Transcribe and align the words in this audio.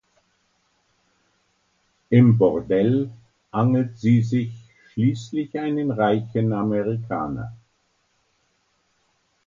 Im 2.09 2.35
Bordell 2.35 3.11
angelt 3.51 3.99
sie 3.99 4.23
sich 4.23 4.51
schließlich 4.89 5.59
einen 5.59 5.91
reichen 5.91 6.53
Amerikaner. 6.53 7.55